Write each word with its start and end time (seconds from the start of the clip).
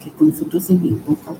Que 0.00 0.10
quando 0.10 0.32
for 0.32 0.46
mim, 0.78 1.00
vou 1.06 1.14
falar 1.16 1.38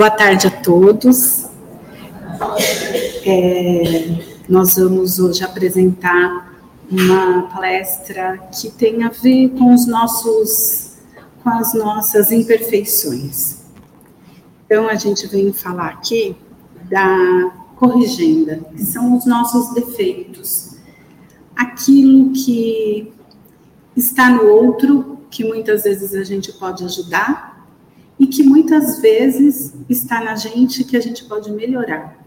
Boa 0.00 0.10
tarde 0.10 0.46
a 0.46 0.50
todos. 0.50 1.44
É, 3.26 4.08
nós 4.48 4.76
vamos 4.76 5.18
hoje 5.18 5.44
apresentar 5.44 6.58
uma 6.90 7.42
palestra 7.48 8.38
que 8.50 8.70
tem 8.70 9.04
a 9.04 9.10
ver 9.10 9.50
com 9.50 9.74
os 9.74 9.86
nossos, 9.86 10.96
com 11.44 11.50
as 11.50 11.74
nossas 11.74 12.32
imperfeições. 12.32 13.58
Então 14.64 14.88
a 14.88 14.94
gente 14.94 15.26
vem 15.26 15.52
falar 15.52 15.88
aqui 15.88 16.34
da 16.88 17.52
corrigenda, 17.76 18.56
que 18.74 18.82
são 18.86 19.14
os 19.14 19.26
nossos 19.26 19.74
defeitos, 19.74 20.78
aquilo 21.54 22.32
que 22.32 23.12
está 23.94 24.30
no 24.30 24.46
outro, 24.46 25.18
que 25.30 25.44
muitas 25.44 25.82
vezes 25.82 26.14
a 26.14 26.24
gente 26.24 26.54
pode 26.54 26.86
ajudar, 26.86 27.49
e 28.20 28.26
que 28.26 28.42
muitas 28.42 29.00
vezes 29.00 29.72
está 29.88 30.22
na 30.22 30.36
gente 30.36 30.84
que 30.84 30.94
a 30.94 31.00
gente 31.00 31.24
pode 31.24 31.50
melhorar. 31.50 32.22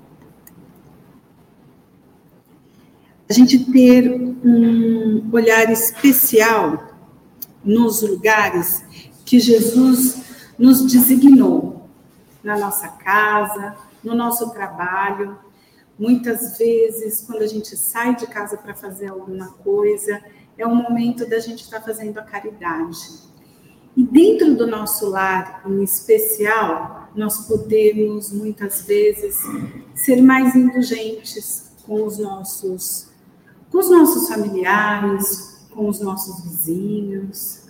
A 3.29 3.33
gente 3.33 3.71
ter 3.71 4.11
um 4.11 5.29
olhar 5.31 5.71
especial 5.71 6.97
nos 7.63 8.01
lugares 8.01 8.83
que 9.23 9.39
Jesus 9.39 10.23
nos 10.57 10.83
designou, 10.91 11.87
na 12.43 12.57
nossa 12.57 12.87
casa, 12.87 13.75
no 14.03 14.15
nosso 14.15 14.49
trabalho. 14.49 15.37
Muitas 15.97 16.57
vezes, 16.57 17.21
quando 17.21 17.43
a 17.43 17.47
gente 17.47 17.77
sai 17.77 18.15
de 18.15 18.25
casa 18.25 18.57
para 18.57 18.73
fazer 18.73 19.09
alguma 19.09 19.49
coisa, 19.63 20.19
é 20.57 20.65
o 20.65 20.75
momento 20.75 21.23
da 21.29 21.37
gente 21.37 21.61
estar 21.61 21.79
tá 21.79 21.85
fazendo 21.85 22.17
a 22.17 22.23
caridade 22.23 23.31
e 23.95 24.03
dentro 24.03 24.55
do 24.55 24.65
nosso 24.65 25.09
lar, 25.09 25.61
em 25.67 25.83
especial, 25.83 27.09
nós 27.15 27.47
podemos 27.47 28.31
muitas 28.31 28.81
vezes 28.85 29.37
ser 29.93 30.21
mais 30.21 30.55
indulgentes 30.55 31.71
com 31.85 32.03
os 32.03 32.17
nossos, 32.17 33.09
com 33.71 33.77
os 33.77 33.89
nossos 33.91 34.27
familiares, 34.27 35.67
com 35.69 35.87
os 35.87 35.99
nossos 35.99 36.43
vizinhos, 36.43 37.63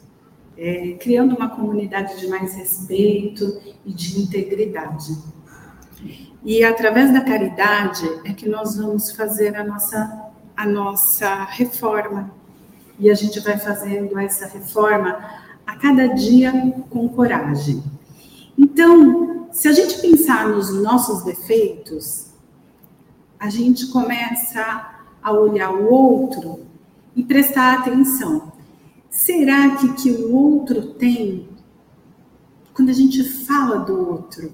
é, 0.57 0.93
criando 0.93 1.35
uma 1.35 1.49
comunidade 1.49 2.17
de 2.19 2.27
mais 2.27 2.53
respeito 2.53 3.61
e 3.85 3.91
de 3.91 4.21
integridade. 4.21 5.17
E 6.43 6.63
através 6.63 7.11
da 7.11 7.21
caridade 7.21 8.07
é 8.23 8.33
que 8.33 8.47
nós 8.47 8.77
vamos 8.77 9.11
fazer 9.11 9.55
a 9.57 9.63
nossa, 9.63 10.31
a 10.55 10.65
nossa 10.65 11.43
reforma. 11.45 12.31
E 12.99 13.09
a 13.09 13.13
gente 13.13 13.39
vai 13.39 13.57
fazendo 13.57 14.17
essa 14.19 14.45
reforma 14.45 15.42
a 15.65 15.75
cada 15.75 16.07
dia 16.07 16.51
com 16.89 17.07
coragem. 17.09 17.83
Então, 18.57 19.47
se 19.51 19.67
a 19.67 19.71
gente 19.71 19.99
pensar 19.99 20.49
nos 20.49 20.73
nossos 20.81 21.23
defeitos, 21.23 22.33
a 23.39 23.49
gente 23.49 23.87
começa 23.87 24.89
a 25.21 25.31
olhar 25.31 25.71
o 25.71 25.91
outro 25.91 26.65
e 27.15 27.23
prestar 27.23 27.79
atenção. 27.79 28.51
Será 29.09 29.75
que 29.75 29.93
que 29.93 30.11
o 30.11 30.35
outro 30.35 30.93
tem? 30.93 31.47
Quando 32.73 32.89
a 32.89 32.93
gente 32.93 33.23
fala 33.23 33.77
do 33.77 34.09
outro, 34.09 34.53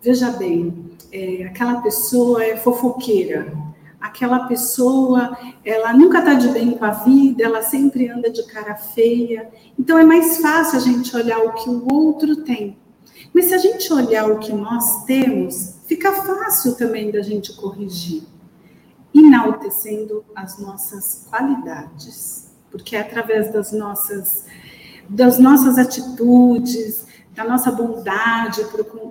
veja 0.00 0.30
bem, 0.30 0.92
é, 1.12 1.44
aquela 1.44 1.82
pessoa 1.82 2.42
é 2.42 2.56
fofoqueira, 2.56 3.52
aquela 4.02 4.48
pessoa, 4.48 5.38
ela 5.64 5.92
nunca 5.92 6.18
está 6.18 6.34
de 6.34 6.48
bem 6.48 6.72
com 6.72 6.84
a 6.84 6.90
vida, 6.90 7.44
ela 7.44 7.62
sempre 7.62 8.08
anda 8.08 8.28
de 8.28 8.42
cara 8.44 8.74
feia. 8.74 9.48
Então 9.78 9.96
é 9.96 10.04
mais 10.04 10.38
fácil 10.38 10.78
a 10.78 10.82
gente 10.82 11.16
olhar 11.16 11.38
o 11.38 11.52
que 11.52 11.70
o 11.70 11.86
outro 11.90 12.42
tem. 12.42 12.76
Mas 13.32 13.46
se 13.46 13.54
a 13.54 13.58
gente 13.58 13.90
olhar 13.92 14.28
o 14.28 14.40
que 14.40 14.52
nós 14.52 15.04
temos, 15.04 15.76
fica 15.86 16.12
fácil 16.12 16.74
também 16.74 17.12
da 17.12 17.22
gente 17.22 17.54
corrigir, 17.54 18.24
enaltecendo 19.14 20.24
as 20.34 20.58
nossas 20.58 21.26
qualidades, 21.30 22.50
porque 22.70 22.96
é 22.96 23.00
através 23.00 23.52
das 23.52 23.72
nossas 23.72 24.44
das 25.08 25.38
nossas 25.38 25.78
atitudes, 25.78 27.06
da 27.34 27.44
nossa 27.44 27.70
bondade 27.70 28.62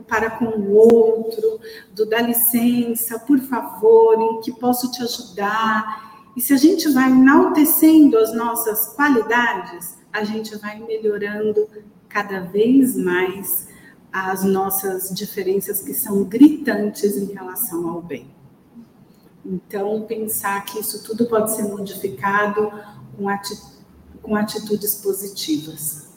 para 0.08 0.30
com 0.30 0.46
o 0.46 0.74
outro, 0.74 1.60
do 1.94 2.06
dá 2.06 2.22
licença, 2.22 3.20
por 3.20 3.40
favor, 3.40 4.22
em 4.22 4.42
que 4.42 4.52
posso 4.52 4.92
te 4.92 5.02
ajudar. 5.02 6.30
E 6.36 6.42
se 6.42 6.54
a 6.54 6.58
gente 6.58 6.88
vai 6.90 7.10
enaltecendo 7.10 8.18
as 8.18 8.34
nossas 8.34 8.94
qualidades, 8.96 9.98
a 10.14 10.24
gente 10.24 10.56
vai 10.58 10.80
melhorando 10.80 11.68
cada 12.08 12.42
vez 12.42 12.96
mais 12.96 13.68
as 14.12 14.44
nossas 14.44 15.10
diferenças 15.10 15.82
que 15.82 15.94
são 15.94 16.24
gritantes 16.24 17.16
em 17.16 17.34
relação 17.34 17.90
ao 17.90 18.02
bem. 18.02 18.30
Então, 19.44 20.04
pensar 20.04 20.64
que 20.66 20.80
isso 20.80 21.04
tudo 21.04 21.26
pode 21.26 21.56
ser 21.56 21.64
modificado 21.64 22.72
com, 23.18 23.28
ati 23.28 23.58
com 24.22 24.36
atitudes 24.36 24.96
positivas. 24.96 26.11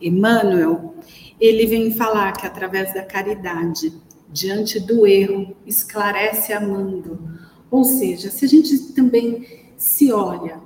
Emmanuel, 0.00 0.94
ele 1.40 1.66
vem 1.66 1.92
falar 1.92 2.32
que 2.32 2.46
através 2.46 2.92
da 2.94 3.02
caridade, 3.02 3.92
diante 4.32 4.78
do 4.78 5.06
erro, 5.06 5.56
esclarece 5.66 6.52
amando. 6.52 7.18
Ou 7.70 7.84
seja, 7.84 8.30
se 8.30 8.44
a 8.44 8.48
gente 8.48 8.92
também 8.92 9.46
se 9.76 10.12
olha, 10.12 10.60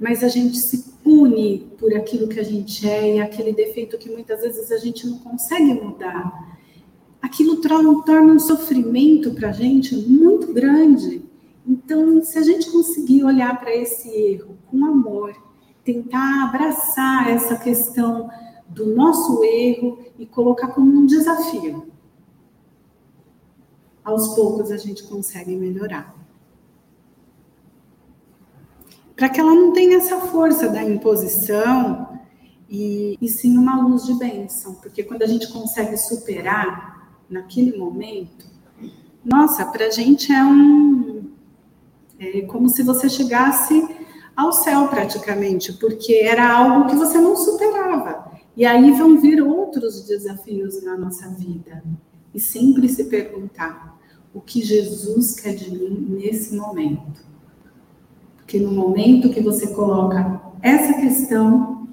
mas 0.00 0.24
a 0.24 0.28
gente 0.28 0.56
se 0.56 0.94
pune 1.02 1.70
por 1.78 1.94
aquilo 1.94 2.28
que 2.28 2.40
a 2.40 2.44
gente 2.44 2.88
é 2.88 3.16
e 3.16 3.20
aquele 3.20 3.52
defeito 3.52 3.98
que 3.98 4.10
muitas 4.10 4.40
vezes 4.40 4.72
a 4.72 4.78
gente 4.78 5.06
não 5.06 5.18
consegue 5.18 5.74
mudar, 5.74 6.32
aquilo 7.20 7.56
torna 7.60 8.32
um 8.32 8.38
sofrimento 8.38 9.32
para 9.34 9.50
a 9.50 9.52
gente 9.52 9.94
muito 9.96 10.52
grande. 10.52 11.22
Então, 11.66 12.22
se 12.22 12.38
a 12.38 12.42
gente 12.42 12.70
conseguir 12.70 13.24
olhar 13.24 13.58
para 13.58 13.74
esse 13.74 14.08
erro 14.08 14.56
com 14.70 14.84
amor, 14.84 15.34
tentar 15.82 16.44
abraçar 16.44 17.30
essa 17.30 17.56
questão 17.56 18.28
do 18.68 18.86
nosso 18.94 19.42
erro 19.44 19.98
e 20.18 20.26
colocar 20.26 20.68
como 20.68 20.90
um 20.90 21.06
desafio. 21.06 21.92
Aos 24.02 24.34
poucos 24.34 24.70
a 24.70 24.76
gente 24.76 25.04
consegue 25.04 25.56
melhorar. 25.56 26.14
Para 29.16 29.28
que 29.28 29.40
ela 29.40 29.54
não 29.54 29.72
tenha 29.72 29.96
essa 29.96 30.20
força 30.20 30.68
da 30.68 30.82
imposição 30.82 32.18
e, 32.68 33.16
e 33.20 33.28
sim 33.28 33.56
uma 33.56 33.80
luz 33.80 34.04
de 34.04 34.14
bênção, 34.14 34.74
porque 34.74 35.02
quando 35.04 35.22
a 35.22 35.26
gente 35.26 35.50
consegue 35.52 35.96
superar 35.96 37.16
naquele 37.30 37.78
momento, 37.78 38.46
nossa, 39.24 39.64
para 39.64 39.86
a 39.86 39.90
gente 39.90 40.30
é 40.30 40.44
um. 40.44 41.30
É 42.18 42.42
como 42.42 42.68
se 42.68 42.82
você 42.82 43.08
chegasse 43.08 43.88
ao 44.36 44.52
céu 44.52 44.88
praticamente, 44.88 45.72
porque 45.74 46.14
era 46.14 46.52
algo 46.52 46.88
que 46.88 46.96
você 46.96 47.18
não 47.18 47.34
superava. 47.36 48.13
E 48.56 48.64
aí 48.64 48.92
vão 48.92 49.20
vir 49.20 49.42
outros 49.42 50.04
desafios 50.06 50.82
na 50.82 50.96
nossa 50.96 51.28
vida. 51.30 51.82
E 52.32 52.38
sempre 52.38 52.88
se 52.88 53.04
perguntar: 53.04 53.98
o 54.32 54.40
que 54.40 54.62
Jesus 54.62 55.38
quer 55.38 55.54
de 55.54 55.70
mim 55.70 56.06
nesse 56.10 56.54
momento? 56.54 57.24
Porque 58.36 58.58
no 58.58 58.72
momento 58.72 59.30
que 59.30 59.40
você 59.40 59.68
coloca 59.68 60.40
essa 60.62 60.94
questão, 60.94 61.88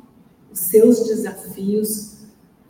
os 0.52 0.60
seus 0.60 1.08
desafios 1.08 2.18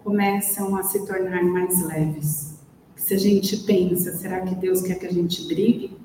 começam 0.04 0.76
a 0.76 0.84
se 0.84 1.06
tornar 1.06 1.44
mais 1.44 1.82
leves. 1.86 2.60
Se 2.96 3.16
a 3.16 3.18
gente 3.18 3.58
pensa, 3.58 4.16
será 4.16 4.42
que 4.42 4.56
Deus 4.56 4.82
quer 4.82 4.96
que 4.96 5.08
a 5.08 5.12
gente 5.12 5.48
brigue? 5.48 5.98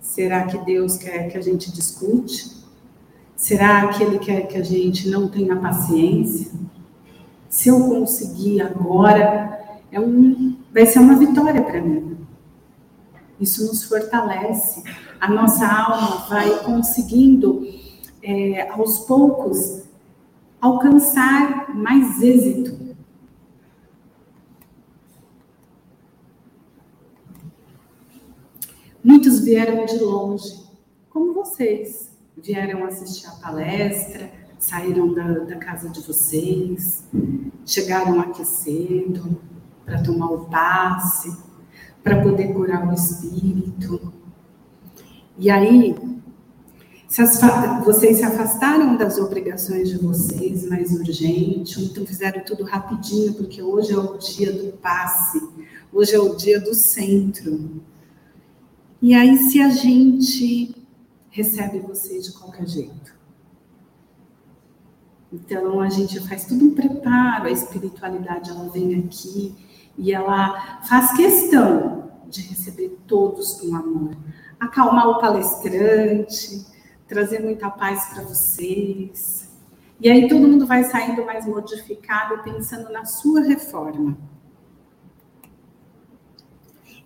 Será 0.00 0.46
que 0.46 0.58
Deus 0.64 0.96
quer 0.96 1.30
que 1.30 1.38
a 1.38 1.40
gente 1.40 1.70
discute? 1.70 2.62
Será 3.36 3.88
que 3.88 4.02
Ele 4.02 4.18
quer 4.18 4.48
que 4.48 4.58
a 4.58 4.62
gente 4.62 5.08
não 5.08 5.28
tenha 5.28 5.56
paciência? 5.56 6.50
Se 7.52 7.68
eu 7.68 7.86
conseguir 7.86 8.62
agora, 8.62 9.78
é 9.92 10.00
um, 10.00 10.56
vai 10.72 10.86
ser 10.86 11.00
uma 11.00 11.18
vitória 11.18 11.62
para 11.62 11.82
mim. 11.82 12.16
Isso 13.38 13.66
nos 13.66 13.84
fortalece. 13.84 14.82
A 15.20 15.28
nossa 15.28 15.66
alma 15.66 16.26
vai 16.30 16.64
conseguindo 16.64 17.62
é, 18.22 18.70
aos 18.70 19.00
poucos, 19.00 19.82
alcançar 20.62 21.76
mais 21.76 22.22
êxito. 22.22 22.96
Muitos 29.04 29.40
vieram 29.40 29.84
de 29.84 29.98
longe, 29.98 30.70
como 31.10 31.34
vocês. 31.34 32.10
Vieram 32.34 32.86
assistir 32.86 33.26
a 33.26 33.32
palestra, 33.32 34.41
saíram 34.62 35.12
da, 35.12 35.40
da 35.40 35.56
casa 35.56 35.88
de 35.88 36.00
vocês, 36.00 37.02
chegaram 37.66 38.20
aqui 38.20 38.44
cedo 38.44 39.36
para 39.84 40.00
tomar 40.04 40.30
o 40.30 40.44
passe, 40.44 41.36
para 42.00 42.22
poder 42.22 42.54
curar 42.54 42.88
o 42.88 42.94
espírito. 42.94 44.12
E 45.36 45.50
aí, 45.50 45.96
se 47.08 47.22
vocês 47.84 48.18
se 48.18 48.22
afastaram 48.22 48.96
das 48.96 49.18
obrigações 49.18 49.88
de 49.88 49.98
vocês 49.98 50.68
mais 50.68 50.92
urgente, 50.92 51.82
então 51.82 52.06
fizeram 52.06 52.44
tudo 52.44 52.62
rapidinho, 52.62 53.34
porque 53.34 53.60
hoje 53.60 53.92
é 53.92 53.98
o 53.98 54.16
dia 54.16 54.52
do 54.52 54.72
passe, 54.74 55.42
hoje 55.92 56.14
é 56.14 56.20
o 56.20 56.36
dia 56.36 56.60
do 56.60 56.72
centro. 56.72 57.82
E 59.02 59.12
aí, 59.12 59.36
se 59.38 59.60
a 59.60 59.70
gente 59.70 60.76
recebe 61.30 61.80
vocês 61.80 62.26
de 62.26 62.32
qualquer 62.32 62.68
jeito, 62.68 63.21
então 65.32 65.80
a 65.80 65.88
gente 65.88 66.20
faz 66.28 66.44
todo 66.44 66.64
um 66.64 66.74
preparo, 66.74 67.46
a 67.46 67.50
espiritualidade 67.50 68.50
ela 68.50 68.68
vem 68.68 68.98
aqui 68.98 69.54
e 69.96 70.12
ela 70.12 70.80
faz 70.82 71.12
questão 71.12 72.10
de 72.28 72.42
receber 72.42 72.98
todos 73.06 73.60
com 73.60 73.74
amor, 73.74 74.16
acalmar 74.60 75.08
o 75.08 75.18
palestrante, 75.18 76.66
trazer 77.06 77.40
muita 77.40 77.70
paz 77.70 78.06
para 78.12 78.22
vocês. 78.22 79.50
E 80.00 80.10
aí 80.10 80.28
todo 80.28 80.48
mundo 80.48 80.66
vai 80.66 80.82
saindo 80.84 81.24
mais 81.24 81.46
modificado, 81.46 82.42
pensando 82.42 82.90
na 82.90 83.04
sua 83.04 83.42
reforma. 83.42 84.16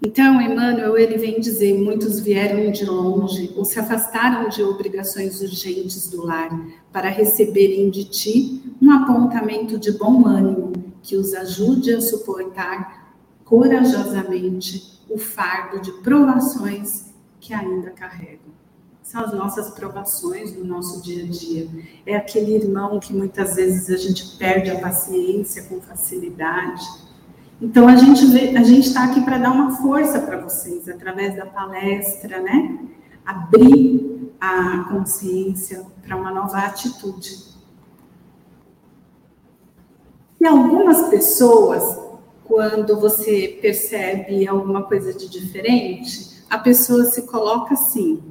Então, 0.02 0.40
Emmanuel, 0.40 0.98
ele 0.98 1.16
vem 1.16 1.40
dizer, 1.40 1.72
muitos 1.78 2.20
vieram 2.20 2.70
de 2.70 2.84
longe 2.84 3.52
ou 3.56 3.64
se 3.64 3.78
afastaram 3.78 4.48
de 4.48 4.62
obrigações 4.62 5.40
urgentes 5.40 6.10
do 6.10 6.24
lar 6.24 6.50
para 6.92 7.08
receberem 7.08 7.88
de 7.88 8.04
ti 8.04 8.62
um 8.80 8.90
apontamento 8.90 9.78
de 9.78 9.92
bom 9.92 10.26
ânimo 10.26 10.72
que 11.02 11.16
os 11.16 11.32
ajude 11.34 11.94
a 11.94 12.00
suportar 12.00 13.14
corajosamente 13.44 15.00
o 15.08 15.16
fardo 15.16 15.80
de 15.80 15.92
provações 16.02 17.14
que 17.40 17.54
ainda 17.54 17.90
carregam. 17.90 18.54
São 19.02 19.24
as 19.24 19.32
nossas 19.32 19.70
provações 19.70 20.52
do 20.52 20.64
nosso 20.64 21.00
dia 21.00 21.22
a 21.22 21.26
dia. 21.28 21.68
É 22.04 22.16
aquele 22.16 22.56
irmão 22.56 22.98
que 22.98 23.14
muitas 23.14 23.54
vezes 23.54 23.88
a 23.88 23.96
gente 23.96 24.36
perde 24.36 24.68
a 24.70 24.80
paciência 24.80 25.62
com 25.62 25.80
facilidade 25.80 26.84
então 27.60 27.88
a 27.88 27.96
gente 27.96 28.26
vê, 28.26 28.56
a 28.56 28.62
gente 28.62 28.88
está 28.88 29.04
aqui 29.04 29.22
para 29.22 29.38
dar 29.38 29.50
uma 29.50 29.76
força 29.76 30.20
para 30.20 30.40
vocês 30.40 30.88
através 30.88 31.36
da 31.36 31.46
palestra, 31.46 32.40
né? 32.40 32.78
Abrir 33.24 34.30
a 34.38 34.84
consciência 34.90 35.86
para 36.02 36.16
uma 36.16 36.30
nova 36.30 36.58
atitude. 36.58 37.56
E 40.38 40.46
algumas 40.46 41.08
pessoas, 41.08 41.98
quando 42.44 43.00
você 43.00 43.58
percebe 43.60 44.46
alguma 44.46 44.82
coisa 44.82 45.14
de 45.14 45.28
diferente, 45.28 46.44
a 46.50 46.58
pessoa 46.58 47.04
se 47.04 47.22
coloca 47.22 47.72
assim, 47.72 48.22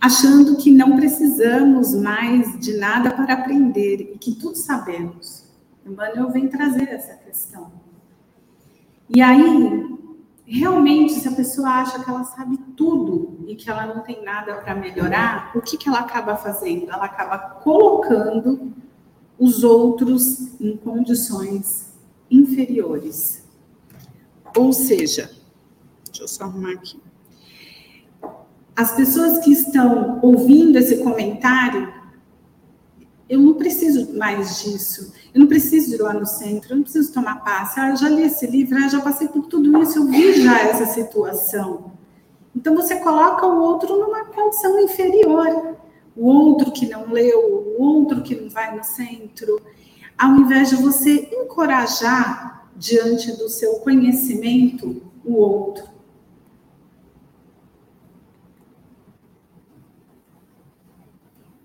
achando 0.00 0.56
que 0.56 0.70
não 0.72 0.96
precisamos 0.96 1.94
mais 1.94 2.58
de 2.58 2.76
nada 2.76 3.12
para 3.12 3.34
aprender 3.34 4.12
e 4.14 4.18
que 4.18 4.34
tudo 4.34 4.56
sabemos. 4.56 5.43
Emmanuel 5.86 6.30
vem 6.30 6.48
trazer 6.48 6.88
essa 6.88 7.14
questão. 7.14 7.72
E 9.08 9.20
aí, 9.20 9.98
realmente, 10.46 11.14
se 11.14 11.28
a 11.28 11.32
pessoa 11.32 11.68
acha 11.68 12.02
que 12.02 12.08
ela 12.08 12.24
sabe 12.24 12.56
tudo 12.76 13.44
e 13.46 13.54
que 13.54 13.70
ela 13.70 13.86
não 13.86 14.02
tem 14.02 14.24
nada 14.24 14.54
para 14.56 14.74
melhorar, 14.74 15.52
o 15.54 15.60
que, 15.60 15.76
que 15.76 15.88
ela 15.88 16.00
acaba 16.00 16.36
fazendo? 16.36 16.90
Ela 16.90 17.04
acaba 17.04 17.38
colocando 17.38 18.72
os 19.38 19.62
outros 19.62 20.58
em 20.60 20.76
condições 20.76 21.92
inferiores. 22.30 23.44
Ou 24.56 24.72
seja, 24.72 25.30
deixa 26.06 26.22
eu 26.22 26.28
só 26.28 26.44
arrumar 26.44 26.72
aqui. 26.72 27.00
As 28.76 28.92
pessoas 28.92 29.44
que 29.44 29.52
estão 29.52 30.18
ouvindo 30.22 30.76
esse 30.78 31.02
comentário 31.02 31.92
eu 33.28 33.40
não 33.40 33.54
preciso 33.54 34.16
mais 34.16 34.62
disso. 34.62 35.12
Eu 35.32 35.40
não 35.40 35.46
preciso 35.46 35.94
ir 35.94 36.00
lá 36.00 36.12
no 36.12 36.26
centro, 36.26 36.72
eu 36.72 36.76
não 36.76 36.82
preciso 36.82 37.12
tomar 37.12 37.42
passe. 37.42 37.80
Ah, 37.80 37.94
já 37.94 38.08
li 38.08 38.22
esse 38.22 38.46
livro, 38.46 38.76
ah, 38.78 38.88
já 38.88 39.00
passei 39.00 39.28
por 39.28 39.46
tudo 39.46 39.82
isso, 39.82 39.98
eu 39.98 40.06
vi 40.06 40.42
já 40.42 40.60
essa 40.60 40.86
situação. 40.86 41.92
Então 42.54 42.74
você 42.74 42.96
coloca 42.96 43.46
o 43.46 43.60
outro 43.60 43.98
numa 43.98 44.24
condição 44.26 44.78
inferior. 44.80 45.76
O 46.16 46.26
outro 46.28 46.70
que 46.70 46.86
não 46.86 47.10
leu, 47.10 47.74
o 47.76 47.82
outro 47.82 48.22
que 48.22 48.36
não 48.36 48.48
vai 48.48 48.76
no 48.76 48.84
centro, 48.84 49.60
ao 50.16 50.36
invés 50.36 50.70
de 50.70 50.76
você 50.76 51.28
encorajar 51.32 52.68
diante 52.76 53.32
do 53.32 53.48
seu 53.48 53.76
conhecimento 53.76 55.02
o 55.24 55.34
outro. 55.34 55.92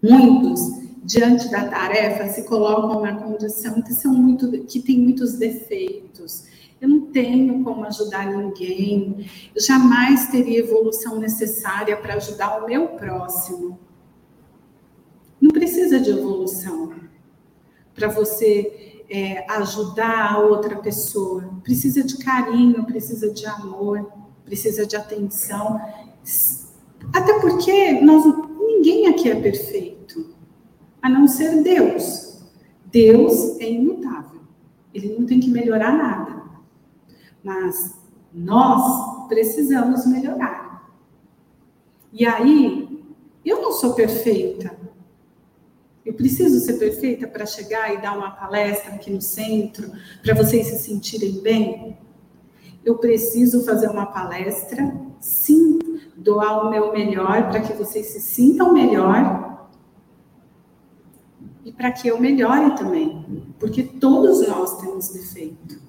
Muitos 0.01 0.79
diante 1.09 1.49
da 1.49 1.67
tarefa 1.67 2.27
se 2.27 2.43
colocam 2.43 3.01
na 3.01 3.15
condição 3.15 3.81
que 3.81 3.95
são 3.95 4.13
muito 4.13 4.47
que 4.65 4.79
tem 4.79 4.99
muitos 4.99 5.33
defeitos. 5.33 6.45
Eu 6.79 6.87
não 6.87 7.01
tenho 7.07 7.63
como 7.63 7.83
ajudar 7.85 8.27
ninguém. 8.27 9.27
Eu 9.55 9.59
jamais 9.59 10.27
teria 10.27 10.59
evolução 10.59 11.19
necessária 11.19 11.97
para 11.97 12.13
ajudar 12.13 12.61
o 12.63 12.67
meu 12.67 12.89
próximo. 12.89 13.79
Não 15.41 15.49
precisa 15.49 15.99
de 15.99 16.11
evolução 16.11 16.93
para 17.95 18.07
você 18.07 19.03
é, 19.09 19.51
ajudar 19.53 20.33
a 20.33 20.39
outra 20.39 20.75
pessoa. 20.75 21.59
Precisa 21.63 22.03
de 22.03 22.19
carinho, 22.19 22.85
precisa 22.85 23.33
de 23.33 23.47
amor, 23.47 24.11
precisa 24.45 24.85
de 24.85 24.95
atenção. 24.95 25.81
Até 27.11 27.39
porque 27.39 27.93
nós, 27.99 28.23
ninguém 28.59 29.07
aqui 29.07 29.27
é 29.27 29.35
perfeito 29.35 29.98
a 31.01 31.09
não 31.09 31.27
ser 31.27 31.61
Deus. 31.63 32.41
Deus 32.85 33.59
é 33.59 33.69
imutável. 33.69 34.41
Ele 34.93 35.15
não 35.17 35.25
tem 35.25 35.39
que 35.39 35.49
melhorar 35.49 35.91
nada. 35.91 36.43
Mas 37.43 37.95
nós 38.33 39.27
precisamos 39.27 40.05
melhorar. 40.05 40.89
E 42.11 42.25
aí, 42.25 43.03
eu 43.45 43.61
não 43.61 43.71
sou 43.71 43.93
perfeita. 43.93 44.77
Eu 46.05 46.13
preciso 46.13 46.59
ser 46.59 46.73
perfeita 46.73 47.27
para 47.27 47.45
chegar 47.45 47.93
e 47.93 48.01
dar 48.01 48.17
uma 48.17 48.31
palestra 48.31 48.95
aqui 48.95 49.11
no 49.11 49.21
centro, 49.21 49.91
para 50.23 50.33
vocês 50.33 50.67
se 50.67 50.79
sentirem 50.79 51.39
bem? 51.41 51.97
Eu 52.83 52.97
preciso 52.97 53.63
fazer 53.63 53.89
uma 53.89 54.07
palestra, 54.07 54.91
sim, 55.19 55.77
doar 56.15 56.65
o 56.65 56.69
meu 56.71 56.91
melhor 56.91 57.49
para 57.49 57.61
que 57.61 57.73
vocês 57.73 58.07
se 58.07 58.21
sintam 58.21 58.73
melhor 58.73 59.48
e 61.63 61.71
para 61.71 61.91
que 61.91 62.07
eu 62.07 62.19
melhore 62.19 62.75
também, 62.75 63.53
porque 63.59 63.83
todos 63.83 64.47
nós 64.47 64.79
temos 64.79 65.09
defeito. 65.09 65.79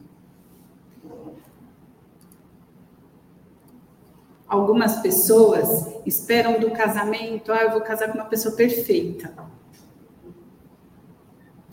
Algumas 4.48 5.00
pessoas 5.00 5.86
esperam 6.04 6.58
do 6.58 6.72
casamento, 6.72 7.52
ah, 7.52 7.62
eu 7.62 7.70
vou 7.70 7.80
casar 7.82 8.08
com 8.08 8.18
uma 8.18 8.24
pessoa 8.24 8.54
perfeita. 8.56 9.32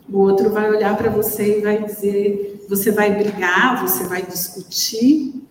O 0.08 0.20
outro 0.20 0.52
vai 0.52 0.70
olhar 0.70 0.96
para 0.96 1.10
você 1.10 1.58
e 1.58 1.62
vai 1.62 1.84
dizer, 1.84 2.66
você 2.70 2.92
vai 2.92 3.16
brigar, 3.16 3.82
você 3.82 4.04
vai 4.06 4.22
discutir. 4.22 5.44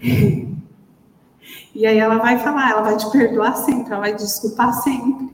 E 1.76 1.86
aí 1.86 1.98
ela 1.98 2.18
vai 2.18 2.38
falar, 2.38 2.70
ela 2.70 2.82
vai 2.82 2.96
te 2.96 3.10
perdoar 3.10 3.56
sempre, 3.56 3.92
ela 3.92 4.02
vai 4.02 4.14
desculpar 4.14 4.72
sempre. 4.80 5.28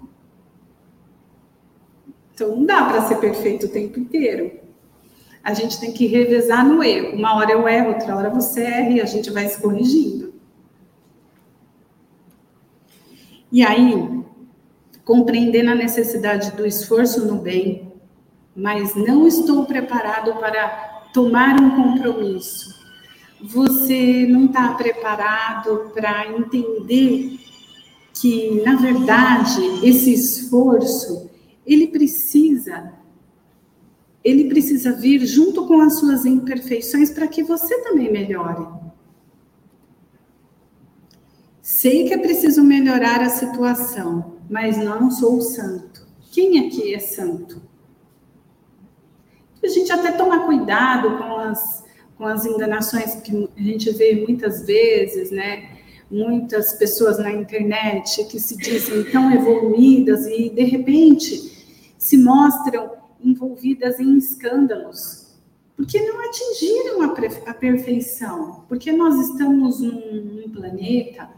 Então 2.35 2.57
não 2.57 2.65
dá 2.65 2.85
para 2.85 3.03
ser 3.03 3.17
perfeito 3.17 3.67
o 3.67 3.71
tempo 3.71 3.99
inteiro. 3.99 4.61
A 5.43 5.55
gente 5.55 5.81
tem 5.81 5.93
que 5.93 6.07
revezar 6.07 6.67
no 6.67 6.83
erro. 6.83 7.17
Uma 7.17 7.37
hora 7.37 7.53
eu 7.53 7.67
erro, 7.67 7.89
outra 7.89 8.17
hora 8.17 8.31
você 8.31 8.63
erra 8.63 8.91
e 8.91 9.01
a 9.01 9.07
gente 9.07 9.31
vai 9.31 9.49
se 9.49 9.61
corrigindo. 9.61 10.35
E 13.51 13.65
aí, 13.65 14.23
compreendendo 15.05 15.71
a 15.71 15.75
necessidade 15.75 16.53
do 16.53 16.67
esforço 16.67 17.27
no 17.27 17.37
bem, 17.37 17.93
mas 18.55 18.95
não 18.95 19.27
estou 19.27 19.65
preparado 19.65 20.35
para 20.35 21.09
tomar 21.13 21.61
um 21.61 21.71
compromisso. 21.71 22.79
Você 23.43 24.27
não 24.29 24.47
está 24.47 24.75
preparado 24.75 25.91
para 25.95 26.27
entender 26.29 27.39
que, 28.13 28.63
na 28.65 28.77
verdade, 28.77 29.63
esse 29.83 30.13
esforço, 30.13 31.30
ele 31.73 31.89
precisa 31.89 33.01
ele 34.23 34.49
precisa 34.49 34.93
vir 34.93 35.25
junto 35.25 35.67
com 35.67 35.81
as 35.81 35.99
suas 35.99 36.27
imperfeições 36.27 37.11
para 37.11 37.27
que 37.27 37.43
você 37.43 37.81
também 37.83 38.13
melhore. 38.13 38.67
Sei 41.63 42.07
que 42.07 42.15
é 42.15 42.19
preciso 42.19 42.63
melhorar 42.63 43.23
a 43.23 43.31
situação, 43.31 44.37
mas 44.49 44.77
não 44.77 45.11
sou 45.11 45.41
santo. 45.41 46.07
Quem 46.31 46.67
aqui 46.67 46.95
é 46.95 46.99
santo? 46.99 47.63
A 49.63 49.69
gente 49.69 49.91
até 49.93 50.13
toma 50.13 50.45
cuidado 50.47 51.19
com 51.19 51.37
as, 51.37 51.85
com 52.17 52.25
as 52.25 52.45
enganações 52.45 53.15
que 53.17 53.49
a 53.57 53.63
gente 53.63 53.91
vê 53.93 54.25
muitas 54.27 54.67
vezes, 54.67 55.31
né? 55.31 55.79
Muitas 56.11 56.75
pessoas 56.75 57.19
na 57.19 57.31
internet 57.31 58.25
que 58.25 58.41
se 58.41 58.57
dizem 58.57 59.05
tão 59.05 59.33
evoluídas 59.33 60.27
e, 60.27 60.51
de 60.51 60.65
repente, 60.65 61.50
se 62.01 62.17
mostram 62.17 62.93
envolvidas 63.23 64.01
em 64.01 64.17
escândalos, 64.17 65.37
porque 65.77 66.01
não 66.01 66.19
atingiram 66.25 67.03
a, 67.03 67.53
perfeição, 67.53 68.65
porque 68.67 68.91
nós 68.91 69.29
estamos 69.29 69.81
num, 69.81 70.41
num 70.41 70.49
planeta, 70.51 71.29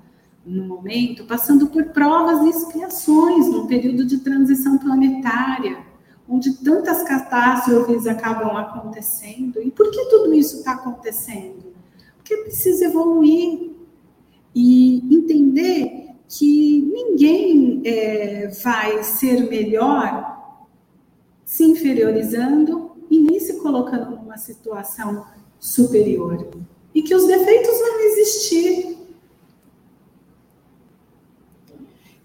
no 0.47 0.64
momento, 0.64 1.25
passando 1.25 1.66
por 1.66 1.87
provas 1.87 2.47
e 2.47 2.50
expiações, 2.50 3.49
num 3.49 3.66
período 3.66 4.07
de 4.07 4.19
transição 4.19 4.78
planetária, 4.78 5.78
onde 6.28 6.52
tantas 6.59 7.02
catástrofes 7.02 8.07
acabam 8.07 8.57
acontecendo. 8.57 9.61
E 9.61 9.69
por 9.69 9.90
que 9.90 10.04
tudo 10.07 10.33
isso 10.33 10.59
está 10.59 10.75
acontecendo? 10.75 11.73
Porque 12.19 12.37
precisa 12.37 12.85
evoluir 12.85 13.73
e 14.54 14.99
entender 15.12 16.11
que 16.28 16.83
ninguém 16.83 17.83
é, 17.85 18.47
vai 18.62 19.02
ser 19.02 19.50
melhor 19.50 20.32
se 21.52 21.64
inferiorizando 21.64 22.92
e 23.11 23.18
nem 23.21 23.38
se 23.38 23.59
colocando 23.59 24.16
numa 24.16 24.38
situação 24.38 25.26
superior. 25.61 26.49
E 26.94 27.02
que 27.02 27.14
os 27.14 27.26
defeitos 27.26 27.78
vão 27.78 28.00
existir. 28.00 28.97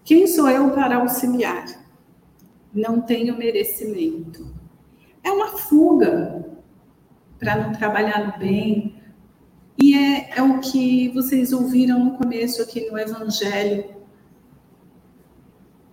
Quem 0.02 0.26
sou 0.26 0.48
eu 0.48 0.70
para 0.70 0.96
auxiliar? 0.96 1.66
Não 2.72 3.02
tenho 3.02 3.36
merecimento. 3.36 4.50
É 5.22 5.30
uma 5.30 5.48
fuga 5.48 6.46
para 7.38 7.54
não 7.54 7.74
trabalhar 7.74 8.32
no 8.32 8.38
bem. 8.38 8.98
E 9.76 9.94
é, 9.94 10.38
é 10.38 10.42
o 10.42 10.58
que 10.58 11.10
vocês 11.10 11.52
ouviram 11.52 12.02
no 12.02 12.16
começo 12.16 12.62
aqui 12.62 12.90
no 12.90 12.98
Evangelho. 12.98 13.94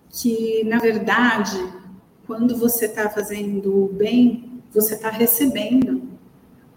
Que, 0.08 0.64
na 0.64 0.78
verdade, 0.78 1.58
quando 2.26 2.56
você 2.56 2.86
está 2.86 3.08
fazendo 3.08 3.84
o 3.84 3.88
bem, 3.88 4.62
você 4.72 4.94
está 4.94 5.10
recebendo. 5.10 6.02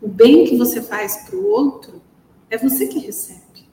O 0.02 0.08
bem 0.08 0.46
que 0.46 0.56
você 0.56 0.82
faz 0.82 1.18
para 1.26 1.36
o 1.36 1.46
outro 1.48 2.02
é 2.50 2.58
você 2.58 2.88
que 2.88 3.00
recebe. 3.00 3.68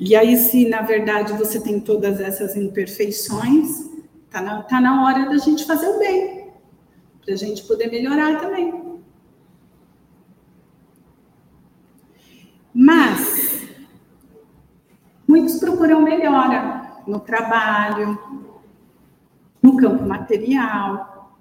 E 0.00 0.14
aí, 0.14 0.36
se 0.36 0.68
na 0.68 0.82
verdade 0.82 1.32
você 1.32 1.60
tem 1.60 1.80
todas 1.80 2.20
essas 2.20 2.56
imperfeições, 2.56 3.90
tá 4.30 4.40
na, 4.40 4.62
tá 4.62 4.80
na 4.80 5.04
hora 5.04 5.28
da 5.28 5.36
gente 5.38 5.64
fazer 5.64 5.88
o 5.88 5.98
bem, 5.98 6.50
para 7.24 7.34
a 7.34 7.36
gente 7.36 7.64
poder 7.64 7.90
melhorar 7.90 8.40
também. 8.40 9.00
Mas 12.72 13.37
Muitos 15.28 15.58
procuram 15.58 16.00
melhora 16.00 17.02
no 17.06 17.20
trabalho, 17.20 18.18
no 19.62 19.76
campo 19.76 20.02
material. 20.04 21.36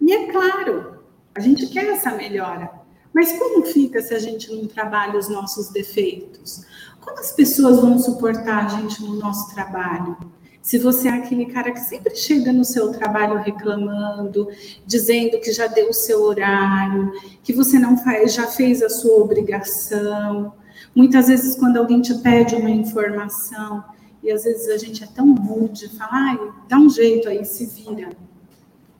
E 0.00 0.10
é 0.10 0.32
claro, 0.32 1.00
a 1.34 1.40
gente 1.40 1.66
quer 1.66 1.84
essa 1.88 2.12
melhora. 2.12 2.70
Mas 3.12 3.38
como 3.38 3.66
fica 3.66 4.00
se 4.00 4.14
a 4.14 4.18
gente 4.18 4.50
não 4.50 4.66
trabalha 4.66 5.18
os 5.18 5.28
nossos 5.28 5.68
defeitos? 5.68 6.64
Como 6.98 7.18
as 7.18 7.32
pessoas 7.32 7.78
vão 7.78 7.98
suportar 7.98 8.64
a 8.64 8.68
gente 8.68 9.02
no 9.02 9.16
nosso 9.16 9.54
trabalho? 9.54 10.16
Se 10.62 10.78
você 10.78 11.08
é 11.08 11.12
aquele 11.12 11.46
cara 11.46 11.70
que 11.70 11.80
sempre 11.80 12.16
chega 12.16 12.52
no 12.52 12.64
seu 12.64 12.90
trabalho 12.90 13.36
reclamando, 13.38 14.48
dizendo 14.84 15.38
que 15.40 15.52
já 15.52 15.66
deu 15.66 15.90
o 15.90 15.94
seu 15.94 16.22
horário, 16.22 17.12
que 17.42 17.52
você 17.52 17.78
não 17.78 17.96
faz, 17.98 18.34
já 18.34 18.46
fez 18.46 18.82
a 18.82 18.88
sua 18.88 19.22
obrigação, 19.22 20.52
Muitas 20.96 21.28
vezes, 21.28 21.54
quando 21.56 21.76
alguém 21.76 22.00
te 22.00 22.14
pede 22.14 22.54
uma 22.54 22.70
informação, 22.70 23.84
e 24.22 24.32
às 24.32 24.44
vezes 24.44 24.66
a 24.70 24.78
gente 24.78 25.04
é 25.04 25.06
tão 25.06 25.34
rude, 25.34 25.90
fala, 25.90 26.10
ai, 26.10 26.52
dá 26.66 26.78
um 26.78 26.88
jeito 26.88 27.28
aí, 27.28 27.44
se 27.44 27.66
vira. 27.66 28.08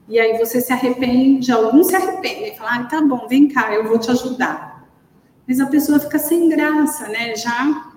E 0.07 0.19
aí 0.19 0.37
você 0.37 0.61
se 0.61 0.71
arrepende, 0.71 1.51
alguns 1.51 1.87
se 1.87 1.95
arrependem, 1.95 2.55
fala, 2.55 2.75
ah, 2.75 2.83
tá 2.83 3.01
bom, 3.01 3.27
vem 3.27 3.47
cá, 3.47 3.73
eu 3.73 3.87
vou 3.87 3.97
te 3.97 4.11
ajudar. 4.11 4.87
Mas 5.47 5.59
a 5.59 5.65
pessoa 5.65 5.99
fica 5.99 6.19
sem 6.19 6.47
graça, 6.47 7.09
né? 7.09 7.35
Já. 7.35 7.93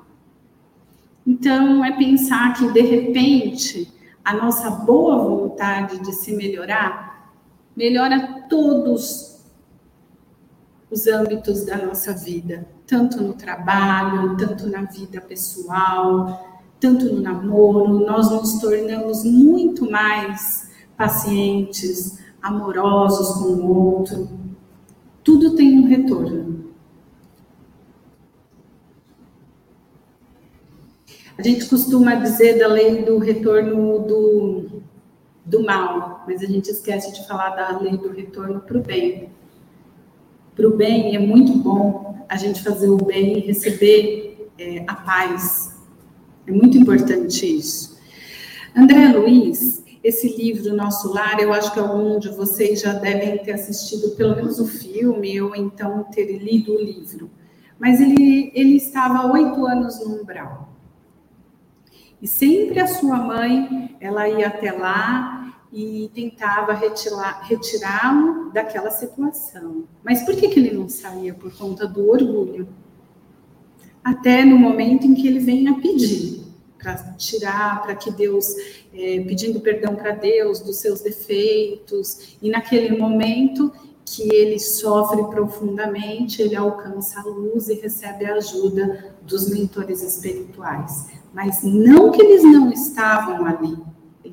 Então, 1.26 1.84
é 1.84 1.92
pensar 1.92 2.54
que, 2.54 2.72
de 2.72 2.80
repente, 2.80 3.92
a 4.24 4.32
nossa 4.32 4.70
boa 4.70 5.18
vontade 5.18 5.98
de 5.98 6.12
se 6.14 6.34
melhorar 6.34 7.30
melhora 7.76 8.46
todos 8.48 9.29
os 10.90 11.06
âmbitos 11.06 11.64
da 11.64 11.76
nossa 11.76 12.12
vida 12.12 12.66
tanto 12.90 13.22
no 13.22 13.34
trabalho, 13.34 14.36
tanto 14.36 14.66
na 14.68 14.82
vida 14.82 15.20
pessoal, 15.20 16.66
tanto 16.80 17.04
no 17.04 17.20
namoro, 17.20 18.04
nós 18.04 18.28
nos 18.32 18.58
tornamos 18.58 19.22
muito 19.22 19.88
mais 19.88 20.68
pacientes, 20.96 22.18
amorosos 22.42 23.38
com 23.38 23.48
o 23.48 23.94
outro. 23.94 24.28
Tudo 25.22 25.54
tem 25.54 25.78
um 25.78 25.86
retorno. 25.86 26.64
A 31.38 31.42
gente 31.42 31.66
costuma 31.66 32.16
dizer 32.16 32.58
da 32.58 32.66
lei 32.66 33.04
do 33.04 33.18
retorno 33.18 34.00
do, 34.00 34.82
do 35.46 35.64
mal, 35.64 36.24
mas 36.26 36.42
a 36.42 36.46
gente 36.46 36.70
esquece 36.70 37.12
de 37.12 37.24
falar 37.28 37.50
da 37.50 37.78
lei 37.78 37.96
do 37.96 38.10
retorno 38.10 38.60
para 38.60 38.76
o 38.76 38.82
bem. 38.82 39.30
Para 40.60 40.68
o 40.68 40.76
bem 40.76 41.16
é 41.16 41.18
muito 41.18 41.54
bom 41.56 42.22
a 42.28 42.36
gente 42.36 42.62
fazer 42.62 42.90
o 42.90 42.98
bem 42.98 43.38
e 43.38 43.40
receber 43.40 44.46
é, 44.58 44.84
a 44.86 44.94
paz. 44.94 45.80
É 46.46 46.52
muito 46.52 46.76
importante 46.76 47.46
isso. 47.56 47.98
André 48.76 49.08
Luiz, 49.08 49.82
esse 50.04 50.36
livro 50.36 50.76
Nosso 50.76 51.14
Lar, 51.14 51.40
eu 51.40 51.50
acho 51.54 51.72
que 51.72 51.80
algum 51.80 52.18
de 52.18 52.28
vocês 52.28 52.82
já 52.82 52.92
devem 52.92 53.38
ter 53.38 53.52
assistido 53.52 54.14
pelo 54.16 54.36
menos 54.36 54.60
o 54.60 54.66
filme 54.66 55.40
ou 55.40 55.56
então 55.56 56.04
ter 56.12 56.30
lido 56.36 56.74
o 56.74 56.78
livro. 56.78 57.30
Mas 57.78 57.98
ele, 57.98 58.52
ele 58.54 58.76
estava 58.76 59.32
oito 59.32 59.64
anos 59.64 59.98
no 60.00 60.20
umbral. 60.20 60.74
E 62.20 62.28
sempre 62.28 62.80
a 62.80 62.86
sua 62.86 63.16
mãe, 63.16 63.96
ela 63.98 64.28
ia 64.28 64.48
até 64.48 64.72
lá 64.72 65.39
e 65.72 66.10
tentava 66.14 66.72
retirá-lo 66.72 68.50
daquela 68.52 68.90
situação. 68.90 69.84
Mas 70.04 70.22
por 70.24 70.34
que, 70.34 70.48
que 70.48 70.58
ele 70.58 70.72
não 70.72 70.88
saía? 70.88 71.32
Por 71.32 71.56
conta 71.56 71.86
do 71.86 72.10
orgulho. 72.10 72.68
Até 74.02 74.44
no 74.44 74.58
momento 74.58 75.06
em 75.06 75.14
que 75.14 75.26
ele 75.26 75.38
vem 75.38 75.68
a 75.68 75.74
pedir 75.74 76.40
para 76.78 76.94
tirar, 77.18 77.82
para 77.82 77.94
que 77.94 78.10
Deus, 78.10 78.46
é, 78.92 79.20
pedindo 79.20 79.60
perdão 79.60 79.94
para 79.94 80.12
Deus 80.12 80.60
dos 80.60 80.78
seus 80.78 81.02
defeitos, 81.02 82.36
e 82.40 82.48
naquele 82.48 82.96
momento 82.96 83.70
que 84.04 84.34
ele 84.34 84.58
sofre 84.58 85.22
profundamente, 85.24 86.42
ele 86.42 86.56
alcança 86.56 87.20
a 87.20 87.24
luz 87.24 87.68
e 87.68 87.74
recebe 87.74 88.24
a 88.24 88.34
ajuda 88.34 89.14
dos 89.22 89.48
mentores 89.50 90.02
espirituais. 90.02 91.06
Mas 91.32 91.62
não 91.62 92.10
que 92.10 92.20
eles 92.20 92.42
não 92.42 92.72
estavam 92.72 93.44
ali, 93.44 93.76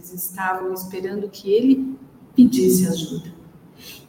eles 0.10 0.24
estavam 0.26 0.74
esperando 0.74 1.30
que 1.30 1.52
ele 1.52 1.96
pedisse 2.36 2.88
ajuda. 2.88 3.34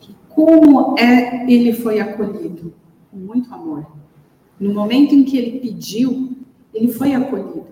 E 0.09 0.14
como 0.28 0.99
é 0.99 1.50
ele 1.50 1.73
foi 1.73 2.00
acolhido? 2.00 2.75
Com 3.11 3.17
muito 3.17 3.52
amor. 3.52 3.87
No 4.59 4.73
momento 4.75 5.14
em 5.14 5.25
que 5.25 5.37
ele 5.37 5.61
pediu, 5.61 6.37
ele 6.75 6.93
foi 6.93 7.14
acolhido. 7.14 7.67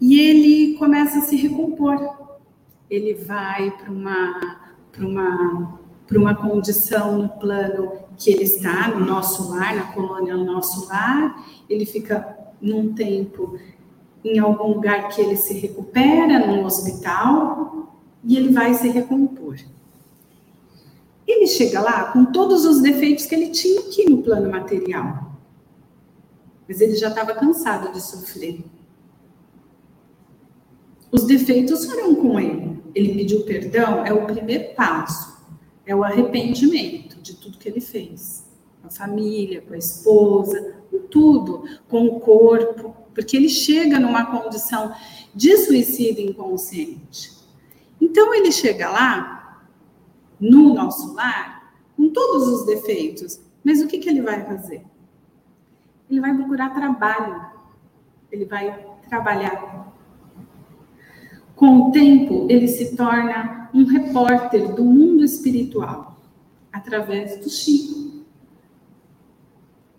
E 0.00 0.20
ele 0.20 0.76
começa 0.76 1.18
a 1.18 1.22
se 1.22 1.36
recompor. 1.36 2.36
Ele 2.90 3.14
vai 3.14 3.70
para 3.70 3.90
uma, 3.90 4.58
para 4.92 5.06
uma, 5.06 5.80
para 6.06 6.18
uma 6.18 6.34
condição 6.34 7.18
no 7.18 7.28
plano 7.28 7.92
que 8.16 8.30
ele 8.30 8.44
está, 8.44 8.88
no 8.88 9.04
nosso 9.04 9.50
lar, 9.50 9.74
na 9.74 9.92
colônia 9.92 10.36
no 10.36 10.44
nosso 10.44 10.86
lar. 10.88 11.42
Ele 11.68 11.86
fica 11.86 12.43
num 12.64 12.94
tempo 12.94 13.58
em 14.24 14.38
algum 14.38 14.68
lugar 14.68 15.08
que 15.08 15.20
ele 15.20 15.36
se 15.36 15.52
recupera, 15.52 16.46
num 16.46 16.64
hospital, 16.64 17.92
e 18.24 18.36
ele 18.38 18.52
vai 18.52 18.72
se 18.72 18.88
recompor. 18.88 19.58
Ele 21.26 21.46
chega 21.46 21.80
lá 21.80 22.10
com 22.10 22.24
todos 22.26 22.64
os 22.64 22.80
defeitos 22.80 23.26
que 23.26 23.34
ele 23.34 23.48
tinha 23.50 23.80
aqui 23.80 24.08
no 24.08 24.22
plano 24.22 24.50
material. 24.50 25.32
Mas 26.66 26.80
ele 26.80 26.96
já 26.96 27.08
estava 27.08 27.34
cansado 27.34 27.92
de 27.92 28.00
sofrer. 28.00 28.64
Os 31.12 31.24
defeitos 31.24 31.84
foram 31.84 32.14
com 32.14 32.40
ele. 32.40 32.82
Ele 32.94 33.14
pediu 33.14 33.42
perdão, 33.44 34.04
é 34.06 34.12
o 34.12 34.24
primeiro 34.24 34.74
passo. 34.74 35.34
É 35.84 35.94
o 35.94 36.02
arrependimento 36.02 37.20
de 37.20 37.34
tudo 37.34 37.58
que 37.58 37.68
ele 37.68 37.80
fez. 37.80 38.46
Com 38.80 38.88
a 38.88 38.90
família, 38.90 39.60
com 39.60 39.74
a 39.74 39.78
esposa, 39.78 40.74
com 40.94 41.06
tudo, 41.08 41.64
com 41.88 42.06
o 42.06 42.20
corpo. 42.20 42.94
Porque 43.14 43.36
ele 43.36 43.48
chega 43.48 43.98
numa 43.98 44.26
condição 44.26 44.94
de 45.34 45.56
suicídio 45.56 46.28
inconsciente. 46.28 47.32
Então 48.00 48.34
ele 48.34 48.52
chega 48.52 48.90
lá, 48.90 49.62
no 50.40 50.74
nosso 50.74 51.14
lar, 51.14 51.74
com 51.96 52.08
todos 52.08 52.48
os 52.48 52.66
defeitos. 52.66 53.40
Mas 53.62 53.80
o 53.80 53.86
que, 53.86 53.98
que 53.98 54.08
ele 54.08 54.20
vai 54.20 54.44
fazer? 54.44 54.84
Ele 56.10 56.20
vai 56.20 56.34
procurar 56.34 56.70
trabalho. 56.70 57.46
Ele 58.30 58.44
vai 58.44 58.84
trabalhar. 59.08 59.92
Com 61.54 61.88
o 61.88 61.92
tempo, 61.92 62.46
ele 62.50 62.66
se 62.66 62.96
torna 62.96 63.70
um 63.72 63.84
repórter 63.84 64.74
do 64.74 64.84
mundo 64.84 65.24
espiritual, 65.24 66.20
através 66.72 67.38
do 67.38 67.48
Chico, 67.48 68.03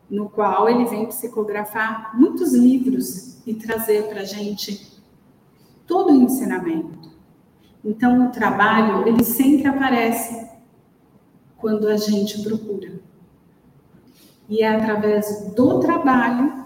no 0.09 0.29
qual 0.29 0.69
ele 0.69 0.85
vem 0.85 1.07
psicografar 1.07 2.17
muitos 2.17 2.53
livros 2.53 3.39
e 3.45 3.53
trazer 3.53 4.07
para 4.07 4.21
a 4.21 4.25
gente 4.25 5.01
todo 5.87 6.11
o 6.11 6.15
ensinamento. 6.15 7.11
Então, 7.83 8.27
o 8.27 8.31
trabalho, 8.31 9.07
ele 9.07 9.23
sempre 9.23 9.67
aparece 9.67 10.49
quando 11.57 11.87
a 11.87 11.97
gente 11.97 12.41
procura. 12.41 12.99
E 14.47 14.61
é 14.61 14.69
através 14.69 15.53
do 15.55 15.79
trabalho 15.79 16.65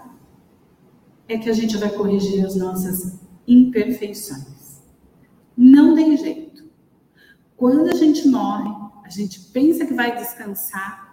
é 1.28 1.38
que 1.38 1.48
a 1.48 1.52
gente 1.52 1.76
vai 1.76 1.90
corrigir 1.90 2.44
as 2.44 2.56
nossas 2.56 3.20
imperfeições. 3.46 4.82
Não 5.56 5.94
tem 5.94 6.16
jeito. 6.16 6.64
Quando 7.56 7.88
a 7.88 7.94
gente 7.94 8.26
morre, 8.28 8.70
a 9.04 9.08
gente 9.08 9.40
pensa 9.52 9.86
que 9.86 9.94
vai 9.94 10.16
descansar 10.16 11.09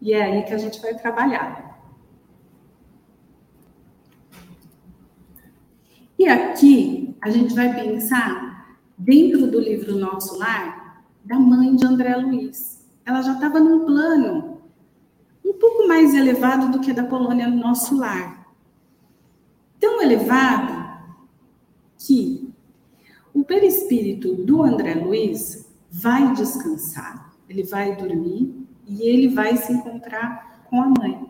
e 0.00 0.12
é 0.12 0.22
aí 0.22 0.42
que 0.44 0.54
a 0.54 0.58
gente 0.58 0.80
vai 0.80 0.94
trabalhar. 0.94 1.68
E 6.18 6.28
aqui 6.28 7.16
a 7.20 7.30
gente 7.30 7.54
vai 7.54 7.74
pensar 7.74 8.76
dentro 8.96 9.50
do 9.50 9.60
livro 9.60 9.96
Nosso 9.96 10.38
Lar, 10.38 11.04
da 11.24 11.38
mãe 11.38 11.74
de 11.76 11.86
André 11.86 12.16
Luiz. 12.16 12.86
Ela 13.04 13.22
já 13.22 13.34
estava 13.34 13.60
num 13.60 13.84
plano 13.84 14.60
um 15.44 15.52
pouco 15.54 15.86
mais 15.86 16.14
elevado 16.14 16.70
do 16.70 16.80
que 16.80 16.92
da 16.92 17.04
colônia 17.04 17.48
Nosso 17.48 17.96
Lar. 17.96 18.46
Tão 19.80 20.02
elevado 20.02 20.88
que 21.96 22.52
o 23.32 23.44
perispírito 23.44 24.34
do 24.34 24.62
André 24.62 24.94
Luiz 24.94 25.68
vai 25.90 26.32
descansar, 26.34 27.32
ele 27.48 27.62
vai 27.62 27.96
dormir 27.96 28.57
e 28.88 29.02
ele 29.02 29.28
vai 29.28 29.56
se 29.56 29.72
encontrar 29.72 30.64
com 30.68 30.80
a 30.80 30.88
mãe. 30.88 31.26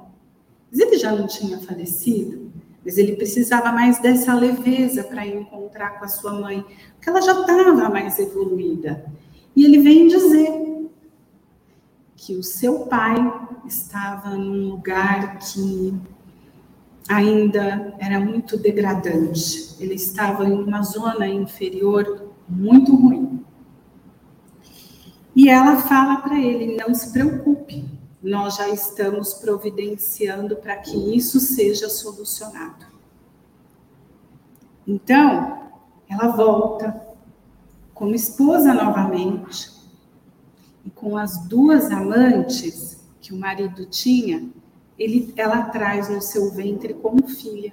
Mas 0.70 0.80
ele 0.80 0.98
já 0.98 1.12
não 1.12 1.26
tinha 1.26 1.58
falecido, 1.58 2.52
mas 2.84 2.96
ele 2.98 3.16
precisava 3.16 3.72
mais 3.72 3.98
dessa 3.98 4.34
leveza 4.34 5.02
para 5.04 5.26
encontrar 5.26 5.98
com 5.98 6.04
a 6.04 6.08
sua 6.08 6.32
mãe, 6.32 6.64
porque 6.94 7.08
ela 7.08 7.20
já 7.20 7.40
estava 7.40 7.88
mais 7.88 8.18
evoluída. 8.18 9.04
E 9.56 9.64
ele 9.64 9.78
vem 9.78 10.06
dizer 10.06 10.68
que 12.16 12.36
o 12.36 12.42
seu 12.42 12.80
pai 12.86 13.16
estava 13.66 14.30
num 14.30 14.70
lugar 14.70 15.38
que 15.38 15.94
ainda 17.08 17.94
era 17.98 18.20
muito 18.20 18.56
degradante. 18.56 19.74
Ele 19.80 19.94
estava 19.94 20.44
em 20.44 20.52
uma 20.52 20.82
zona 20.82 21.26
inferior 21.26 22.30
muito 22.48 22.94
ruim. 22.94 23.37
E 25.38 25.48
ela 25.48 25.76
fala 25.76 26.16
para 26.16 26.36
ele: 26.36 26.74
não 26.74 26.92
se 26.92 27.12
preocupe, 27.12 27.84
nós 28.20 28.56
já 28.56 28.68
estamos 28.70 29.34
providenciando 29.34 30.56
para 30.56 30.76
que 30.78 31.16
isso 31.16 31.38
seja 31.38 31.88
solucionado. 31.88 32.84
Então, 34.84 35.70
ela 36.10 36.26
volta 36.26 37.06
como 37.94 38.16
esposa 38.16 38.74
novamente 38.74 39.70
e 40.84 40.90
com 40.90 41.16
as 41.16 41.46
duas 41.46 41.88
amantes 41.92 43.06
que 43.20 43.32
o 43.32 43.38
marido 43.38 43.86
tinha, 43.86 44.50
ele, 44.98 45.32
ela 45.36 45.66
traz 45.66 46.08
no 46.08 46.20
seu 46.20 46.50
ventre 46.50 46.94
como 46.94 47.28
filha. 47.28 47.72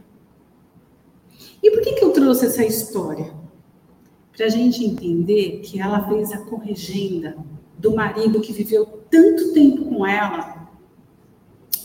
E 1.64 1.72
por 1.72 1.82
que, 1.82 1.94
que 1.94 2.06
eu 2.06 2.14
trouxe 2.14 2.46
essa 2.46 2.64
história? 2.64 3.34
Para 4.36 4.48
a 4.48 4.50
gente 4.50 4.84
entender 4.84 5.62
que 5.62 5.80
ela 5.80 6.08
fez 6.10 6.32
a 6.32 6.40
corrigenda 6.40 7.38
do 7.78 7.96
marido 7.96 8.42
que 8.42 8.52
viveu 8.52 8.86
tanto 9.10 9.54
tempo 9.54 9.86
com 9.86 10.06
ela, 10.06 10.70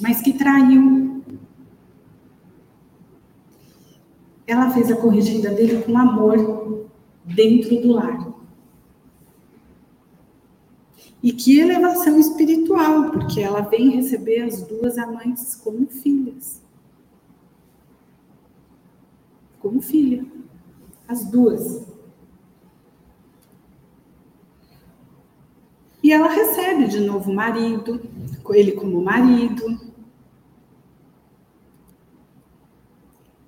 mas 0.01 0.21
que 0.21 0.33
traiu. 0.33 1.23
Ela 4.47 4.71
fez 4.71 4.91
a 4.91 4.97
corrigenda 4.97 5.51
dele 5.51 5.83
com 5.83 5.97
amor 5.97 6.89
dentro 7.25 7.81
do 7.81 7.93
lar. 7.93 8.31
E 11.23 11.33
que 11.33 11.61
elevação 11.61 12.19
espiritual, 12.19 13.11
porque 13.11 13.41
ela 13.41 13.61
vem 13.61 13.91
receber 13.91 14.41
as 14.43 14.63
duas 14.63 14.97
amantes 14.97 15.55
como 15.55 15.87
filhas. 15.87 16.63
Como 19.61 19.83
filha. 19.83 20.25
As 21.07 21.25
duas. 21.27 21.87
E 26.03 26.13
ela 26.31 26.35
recebe 26.35 26.87
de 26.87 27.01
novo 27.01 27.31
o 27.31 27.35
marido, 27.35 28.01
ele 28.51 28.73
como 28.73 29.03
marido. 29.03 29.91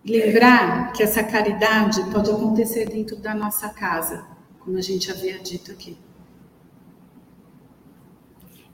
Lembrar 0.04 0.92
que 0.92 1.02
essa 1.02 1.22
caridade 1.22 2.02
pode 2.10 2.30
acontecer 2.30 2.88
dentro 2.88 3.16
da 3.16 3.34
nossa 3.34 3.68
casa, 3.68 4.26
como 4.58 4.76
a 4.76 4.80
gente 4.80 5.10
havia 5.10 5.38
dito 5.38 5.70
aqui. 5.70 5.96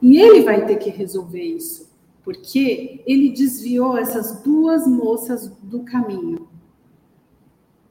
E 0.00 0.18
ele 0.18 0.42
vai 0.42 0.64
ter 0.64 0.76
que 0.76 0.88
resolver 0.88 1.42
isso, 1.42 1.90
porque 2.24 3.02
ele 3.06 3.30
desviou 3.30 3.98
essas 3.98 4.42
duas 4.42 4.86
moças 4.86 5.48
do 5.62 5.80
caminho. 5.84 6.47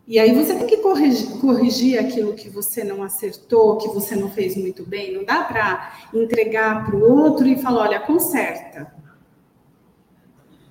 E 0.08 0.18
aí 0.20 0.34
você 0.34 0.56
tem 0.56 0.66
que 0.66 0.78
corrigir, 0.78 1.38
corrigir, 1.42 2.00
aquilo 2.00 2.34
que 2.34 2.48
você 2.48 2.82
não 2.82 3.04
acertou, 3.04 3.78
que 3.78 3.90
você 3.90 4.16
não 4.16 4.30
fez 4.32 4.56
muito 4.56 4.86
bem. 4.86 5.14
Não 5.14 5.26
dá 5.26 5.44
para 5.44 6.00
entregar 6.14 6.86
para 6.86 6.96
o 6.96 7.02
outro 7.02 7.46
e 7.46 7.62
falar, 7.62 7.82
olha, 7.82 8.00
conserta. 8.00 8.96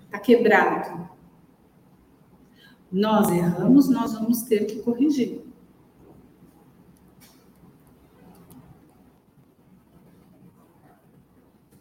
Está 0.07 0.19
quebrado. 0.19 1.11
Nós 2.91 3.29
erramos, 3.29 3.91
nós 3.91 4.15
vamos 4.15 4.41
ter 4.43 4.65
que 4.65 4.81
corrigir. 4.81 5.45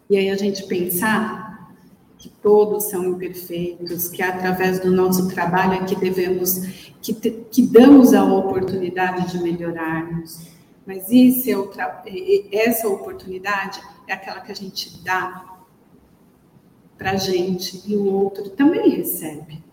E 0.10 0.18
aí 0.18 0.30
a 0.30 0.36
gente 0.36 0.68
pensar 0.68 1.55
todos 2.46 2.92
são 2.92 3.04
imperfeitos, 3.06 4.08
que 4.08 4.22
através 4.22 4.80
do 4.80 4.92
nosso 4.92 5.28
trabalho 5.30 5.74
é 5.74 5.84
que 5.84 5.96
devemos, 5.96 6.60
que, 7.02 7.12
te, 7.12 7.32
que 7.50 7.64
damos 7.64 8.14
a 8.14 8.24
oportunidade 8.24 9.32
de 9.32 9.42
melhorarmos. 9.42 10.46
Mas 10.86 11.10
esse 11.10 11.52
é 11.52 11.58
o 11.58 11.72
essa 12.52 12.88
oportunidade 12.88 13.82
é 14.08 14.14
aquela 14.14 14.42
que 14.42 14.52
a 14.52 14.56
gente 14.56 15.04
dá 15.04 15.58
para 16.96 17.14
a 17.14 17.16
gente 17.16 17.82
e 17.84 17.96
o 17.96 18.06
outro 18.06 18.52
também 18.52 18.92
recebe. 18.92 19.64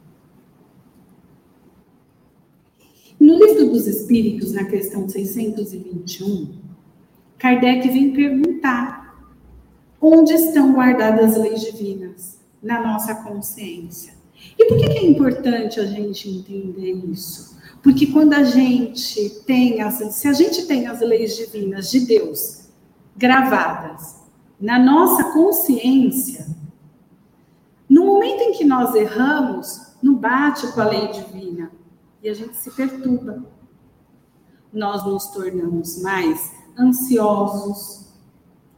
No 3.21 3.35
livro 3.35 3.69
dos 3.69 3.87
Espíritos, 3.87 4.53
na 4.53 4.65
questão 4.65 5.07
621, 5.07 6.59
Kardec 7.37 7.87
vem 7.91 8.15
perguntar 8.15 9.31
onde 10.01 10.33
estão 10.33 10.73
guardadas 10.73 11.37
as 11.37 11.37
leis 11.37 11.61
divinas 11.61 12.32
na 12.63 12.81
nossa 12.81 13.15
consciência. 13.17 14.15
E 14.59 14.65
por 14.67 14.79
que 14.79 14.87
é 14.87 15.05
importante 15.05 15.81
a 15.81 15.87
gente 15.87 16.29
entender 16.29 16.93
isso? 17.11 17.57
Porque 17.83 18.07
quando 18.07 18.35
a 18.35 18.45
gente 18.45 19.31
tem 19.45 19.83
as, 19.83 19.95
se 20.15 20.29
a 20.29 20.33
gente 20.33 20.67
tem 20.67 20.87
as 20.87 21.01
leis 21.01 21.37
divinas 21.37 21.91
de 21.91 22.01
Deus 22.01 22.69
gravadas 23.17 24.23
na 24.61 24.79
nossa 24.79 25.33
consciência, 25.33 26.47
no 27.89 28.07
momento 28.07 28.41
em 28.41 28.53
que 28.53 28.65
nós 28.65 28.95
erramos, 28.95 29.93
não 30.03 30.15
bate 30.15 30.71
com 30.73 30.81
a 30.81 30.85
lei 30.85 31.09
divina 31.09 31.71
e 32.23 32.29
a 32.29 32.35
gente 32.35 32.57
se 32.57 32.71
perturba. 32.71 33.45
Nós 34.73 35.05
nos 35.05 35.27
tornamos 35.27 36.01
mais 36.01 36.53
ansiosos, 36.79 38.07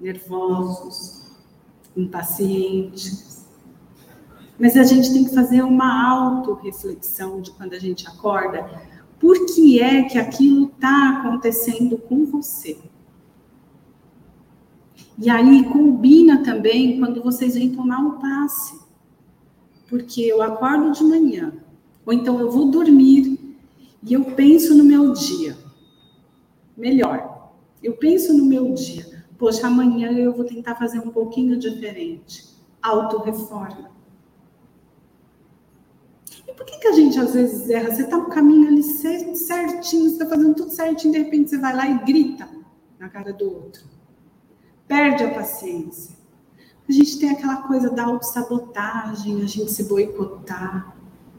nervosos, 0.01 1.31
impacientes. 1.97 3.34
Mas 4.59 4.77
a 4.77 4.85
gente 4.85 5.12
tem 5.12 5.25
que 5.25 5.35
fazer 5.35 5.62
uma 5.62 6.09
autorreflexão 6.09 7.40
de 7.40 7.51
quando 7.51 7.75
a 7.75 7.79
gente 7.79 8.07
acorda, 8.07 8.64
por 9.19 9.47
que 9.47 9.81
é 9.81 10.03
que 10.05 10.19
aquilo 10.19 10.67
está 10.67 11.19
acontecendo 11.19 11.99
com 11.99 12.25
você? 12.27 12.79
E 15.19 15.31
aí 15.31 15.64
combina 15.64 16.43
também 16.43 16.99
quando 16.99 17.23
vocês 17.23 17.55
vêm 17.55 17.75
tomar 17.75 17.99
um 17.99 18.19
passe. 18.19 18.79
Porque 19.88 20.23
eu 20.23 20.43
acordo 20.43 20.93
de 20.93 21.05
manhã, 21.05 21.53
ou 22.05 22.12
então 22.12 22.40
eu 22.40 22.51
vou 22.51 22.71
dormir 22.71 23.38
e 24.03 24.12
eu 24.12 24.25
penso 24.25 24.75
no 24.75 24.85
meu 24.85 25.12
dia. 25.12 25.57
Melhor, 26.77 27.53
eu 27.83 27.95
penso 27.95 28.37
no 28.37 28.45
meu 28.45 28.75
dia. 28.75 29.25
Poxa, 29.38 29.67
amanhã 29.67 30.11
eu 30.12 30.33
vou 30.33 30.45
tentar 30.45 30.75
fazer 30.75 30.99
um 30.99 31.11
pouquinho 31.11 31.57
diferente. 31.59 32.47
Autorreforma. 32.83 33.90
E 36.47 36.53
por 36.53 36.65
que, 36.67 36.79
que 36.79 36.89
a 36.89 36.93
gente 36.93 37.19
às 37.19 37.35
vezes 37.35 37.69
erra? 37.71 37.95
Você 37.95 38.03
está 38.03 38.17
no 38.17 38.29
caminho 38.29 38.69
ali 38.69 38.83
certinho, 38.83 39.35
você 40.05 40.13
está 40.13 40.27
fazendo 40.27 40.55
tudo 40.55 40.71
certinho, 40.71 41.13
de 41.13 41.19
repente 41.19 41.51
você 41.51 41.59
vai 41.59 41.75
lá 41.75 41.89
e 41.89 42.05
grita 42.05 42.49
na 42.99 43.09
cara 43.09 43.33
do 43.33 43.45
outro. 43.45 43.85
Perde 44.87 45.25
a 45.25 45.35
paciência. 45.35 46.15
A 46.89 46.93
gente 46.93 47.19
tem 47.19 47.31
aquela 47.31 47.63
coisa 47.63 47.91
da 47.91 48.05
autossabotagem, 48.05 49.43
a 49.43 49.47
gente 49.47 49.71
se 49.71 49.85
boicotar. 49.85 50.95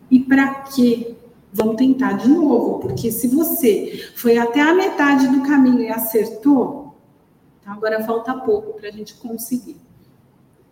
E 0.10 0.20
para 0.20 0.64
quê? 0.64 1.16
Vamos 1.54 1.78
tentar 1.78 2.14
de 2.14 2.28
novo, 2.28 2.80
porque 2.80 3.12
se 3.12 3.28
você 3.28 4.12
foi 4.16 4.38
até 4.38 4.60
a 4.60 4.74
metade 4.74 5.28
do 5.28 5.42
caminho 5.44 5.80
e 5.80 5.90
acertou, 5.90 6.96
então 7.62 7.74
agora 7.74 8.04
falta 8.04 8.34
pouco 8.34 8.74
para 8.74 8.90
a 8.90 8.92
gente 8.92 9.14
conseguir. 9.16 9.78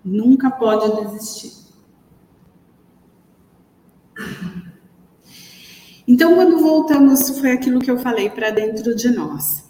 Nunca 0.03 0.51
pode 0.51 1.05
desistir. 1.05 1.62
Então, 6.07 6.35
quando 6.35 6.59
voltamos, 6.59 7.39
foi 7.39 7.51
aquilo 7.51 7.79
que 7.79 7.89
eu 7.89 7.97
falei 7.97 8.29
para 8.29 8.49
dentro 8.49 8.95
de 8.95 9.09
nós. 9.09 9.63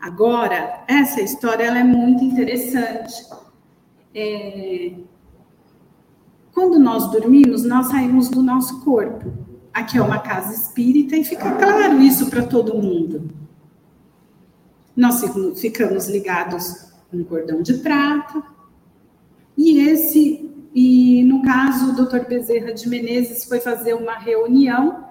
Agora, 0.00 0.84
essa 0.86 1.22
história 1.22 1.64
ela 1.64 1.78
é 1.78 1.84
muito 1.84 2.22
interessante. 2.22 3.24
É... 4.14 4.92
Quando 6.52 6.78
nós 6.78 7.10
dormimos, 7.10 7.64
nós 7.64 7.86
saímos 7.86 8.28
do 8.28 8.42
nosso 8.42 8.84
corpo. 8.84 9.32
Aqui 9.72 9.96
é 9.96 10.02
uma 10.02 10.18
casa 10.18 10.54
espírita 10.54 11.16
e 11.16 11.24
fica 11.24 11.50
claro 11.52 12.00
isso 12.00 12.28
para 12.28 12.44
todo 12.44 12.80
mundo. 12.80 13.30
Nós 14.94 15.24
ficamos 15.58 16.06
ligados 16.06 16.92
com 17.10 17.24
cordão 17.24 17.62
de 17.62 17.74
prata. 17.74 18.42
E 19.56 19.80
esse, 19.80 20.53
e 20.74 21.22
no 21.22 21.40
caso, 21.40 21.90
o 21.90 21.94
doutor 21.94 22.26
Bezerra 22.26 22.74
de 22.74 22.88
Menezes 22.88 23.44
foi 23.44 23.60
fazer 23.60 23.94
uma 23.94 24.18
reunião 24.18 25.04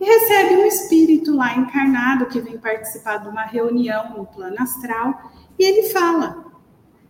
e 0.00 0.04
recebe 0.04 0.54
um 0.54 0.64
espírito 0.64 1.34
lá 1.34 1.56
encarnado 1.56 2.26
que 2.26 2.40
vem 2.40 2.56
participar 2.56 3.16
de 3.16 3.28
uma 3.28 3.42
reunião 3.42 4.16
no 4.16 4.24
plano 4.24 4.56
astral. 4.60 5.32
E 5.58 5.64
ele 5.64 5.88
fala 5.88 6.44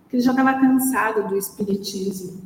que 0.08 0.16
ele 0.16 0.22
já 0.22 0.30
estava 0.30 0.54
cansado 0.54 1.28
do 1.28 1.36
espiritismo, 1.36 2.40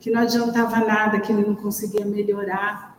que 0.00 0.10
não 0.10 0.22
adiantava 0.22 0.78
nada, 0.86 1.20
que 1.20 1.30
ele 1.30 1.46
não 1.46 1.54
conseguia 1.54 2.06
melhorar, 2.06 2.98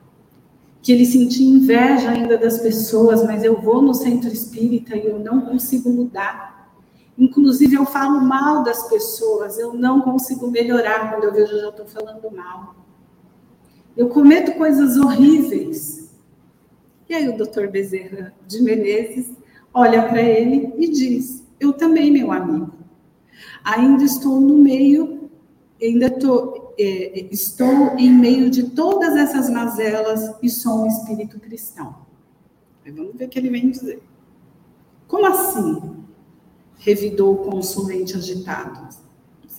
que 0.79 0.91
ele 0.91 1.07
sentia 1.07 1.49
inveja 1.49 2.11
ainda 2.11 2.37
das 2.37 2.59
pessoas, 2.59 3.25
mas 3.25 3.43
eu 3.43 3.59
vou 3.59 3.81
no 3.81 3.95
centro 3.95 4.29
espírita 4.31 4.95
e 4.95 5.07
eu 5.07 5.17
não 5.17 5.41
consigo 5.41 5.89
mudar. 5.89 6.60
Inclusive, 7.17 7.75
eu 7.75 7.85
falo 7.85 8.21
mal 8.21 8.63
das 8.63 8.87
pessoas, 8.89 9.57
eu 9.57 9.73
não 9.73 10.01
consigo 10.01 10.49
melhorar 10.49 11.11
quando 11.11 11.25
eu 11.25 11.33
vejo 11.33 11.59
já 11.59 11.69
estou 11.69 11.85
falando 11.85 12.31
mal. 12.31 12.75
Eu 13.95 14.09
cometo 14.09 14.57
coisas 14.57 14.97
horríveis. 14.97 16.11
E 17.09 17.13
aí 17.13 17.27
o 17.27 17.37
doutor 17.37 17.67
Bezerra 17.67 18.33
de 18.47 18.61
Menezes 18.61 19.33
olha 19.73 20.07
para 20.07 20.21
ele 20.21 20.73
e 20.77 20.89
diz: 20.89 21.45
Eu 21.59 21.73
também, 21.73 22.09
meu 22.09 22.31
amigo. 22.31 22.71
Ainda 23.63 24.03
estou 24.03 24.39
no 24.39 24.57
meio, 24.57 25.29
ainda 25.81 26.09
tô, 26.09 26.73
é, 26.79 27.27
estou 27.31 27.97
em 27.97 28.11
meio 28.11 28.49
de 28.49 28.69
todas 28.69 29.15
essas 29.15 29.49
mazelas 29.49 30.35
e 30.41 30.49
sou 30.49 30.83
um 30.83 30.87
espírito 30.87 31.39
cristão. 31.39 31.95
Vamos 32.85 33.15
ver 33.15 33.25
o 33.25 33.29
que 33.29 33.37
ele 33.37 33.49
vem 33.49 33.69
dizer. 33.69 34.01
Como 35.07 35.25
assim? 35.25 36.00
Revidou 36.81 37.33
o 37.33 37.37
consulente 37.37 38.15
agitado. 38.17 38.89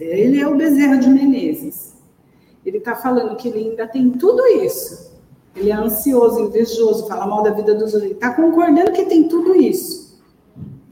Ele 0.00 0.40
é 0.40 0.46
o 0.46 0.56
Bezerra 0.56 0.96
de 0.96 1.08
Menezes. 1.08 1.94
Ele 2.66 2.78
está 2.78 2.94
falando 2.94 3.36
que 3.36 3.48
ele 3.48 3.70
ainda 3.70 3.86
tem 3.86 4.10
tudo 4.10 4.44
isso. 4.46 5.12
Ele 5.54 5.70
é 5.70 5.74
ansioso, 5.74 6.40
invejoso, 6.40 7.06
fala 7.06 7.26
mal 7.26 7.42
da 7.42 7.50
vida 7.50 7.74
dos 7.74 7.94
outros. 7.94 8.02
Ele 8.02 8.14
está 8.14 8.34
concordando 8.34 8.92
que 8.92 9.04
tem 9.04 9.28
tudo 9.28 9.54
isso. 9.54 10.20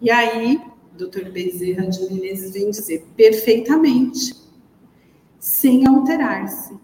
E 0.00 0.10
aí 0.10 0.60
Dr. 0.96 1.30
Bezerra 1.30 1.86
de 1.86 2.12
Menezes 2.12 2.52
vem 2.52 2.70
dizer 2.70 3.06
perfeitamente, 3.16 4.34
sem 5.38 5.86
alterar-se. 5.86 6.78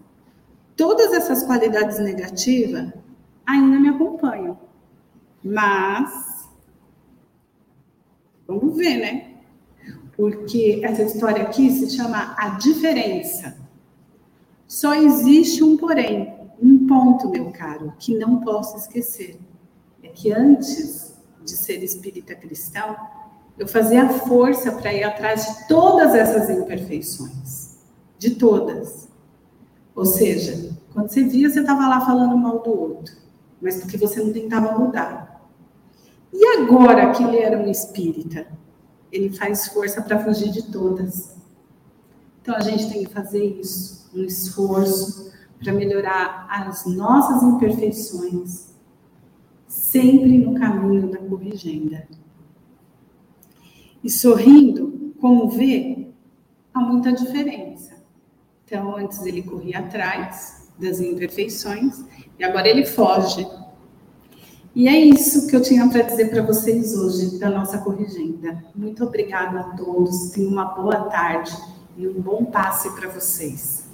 Todas 0.75 1.13
essas 1.13 1.43
qualidades 1.43 1.99
negativas 1.99 2.91
ainda 3.45 3.79
me 3.79 3.89
acompanham, 3.89 4.59
mas 5.43 6.49
vamos 8.47 8.75
ver, 8.75 8.97
né? 8.97 9.36
Porque 10.17 10.81
essa 10.83 11.03
história 11.03 11.43
aqui 11.43 11.71
se 11.71 11.95
chama 11.95 12.35
a 12.37 12.57
diferença. 12.57 13.55
Só 14.67 14.95
existe 14.95 15.63
um 15.63 15.77
porém, 15.77 16.33
um 16.61 16.87
ponto, 16.87 17.29
meu 17.29 17.51
caro, 17.51 17.93
que 17.99 18.17
não 18.17 18.41
posso 18.41 18.75
esquecer. 18.77 19.39
É 20.03 20.07
que 20.09 20.33
antes 20.33 21.15
de 21.45 21.51
ser 21.51 21.83
espírita 21.83 22.35
cristão, 22.35 22.97
eu 23.57 23.67
fazia 23.67 24.09
força 24.09 24.71
para 24.71 24.93
ir 24.93 25.03
atrás 25.03 25.45
de 25.45 25.67
todas 25.67 26.13
essas 26.15 26.49
imperfeições. 26.49 27.77
De 28.17 28.31
todas. 28.31 29.07
Ou 29.95 30.05
seja, 30.05 30.75
quando 30.93 31.09
você 31.09 31.23
via, 31.23 31.49
você 31.49 31.59
estava 31.59 31.87
lá 31.87 32.01
falando 32.01 32.35
mal 32.35 32.59
do 32.59 32.69
outro, 32.69 33.15
mas 33.61 33.79
porque 33.79 33.97
você 33.97 34.19
não 34.19 34.33
tentava 34.33 34.77
mudar. 34.77 35.47
E 36.33 36.45
agora 36.57 37.11
que 37.11 37.23
ele 37.23 37.37
era 37.37 37.57
um 37.57 37.69
espírita, 37.69 38.47
ele 39.11 39.29
faz 39.29 39.67
força 39.67 40.01
para 40.01 40.23
fugir 40.23 40.51
de 40.51 40.63
todas. 40.71 41.35
Então 42.41 42.55
a 42.55 42.61
gente 42.61 42.89
tem 42.89 43.03
que 43.03 43.13
fazer 43.13 43.43
isso, 43.59 44.09
um 44.15 44.23
esforço 44.23 45.31
para 45.59 45.73
melhorar 45.73 46.47
as 46.49 46.85
nossas 46.85 47.43
imperfeições, 47.43 48.73
sempre 49.67 50.37
no 50.37 50.53
caminho 50.53 51.09
da 51.09 51.17
corrigenda. 51.17 52.07
E 54.03 54.09
sorrindo, 54.09 55.13
como 55.19 55.49
vê, 55.49 56.09
há 56.73 56.79
muita 56.79 57.11
diferença. 57.11 57.97
Então, 58.65 58.95
antes 58.95 59.25
ele 59.25 59.41
corria 59.43 59.79
atrás 59.79 60.69
das 60.77 60.99
imperfeições 60.99 62.05
e 62.37 62.43
agora 62.43 62.67
ele 62.67 62.85
foge. 62.85 63.47
E 64.77 64.87
é 64.87 64.95
isso 64.95 65.47
que 65.47 65.55
eu 65.55 65.61
tinha 65.63 65.89
para 65.89 66.03
dizer 66.03 66.29
para 66.29 66.43
vocês 66.43 66.95
hoje 66.95 67.39
da 67.39 67.49
nossa 67.49 67.79
corrigenda. 67.79 68.63
Muito 68.75 69.03
obrigada 69.03 69.59
a 69.59 69.63
todos. 69.75 70.29
Tenham 70.29 70.51
uma 70.51 70.65
boa 70.65 71.05
tarde 71.05 71.51
e 71.97 72.07
um 72.07 72.21
bom 72.21 72.45
passe 72.45 72.87
para 72.91 73.09
vocês. 73.09 73.85